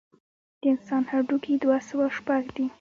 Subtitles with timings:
[0.61, 2.65] د انسان هډوکي دوه سوه شپږ دي.